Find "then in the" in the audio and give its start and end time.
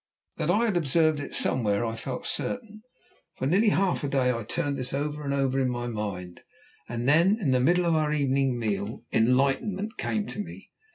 7.07-7.59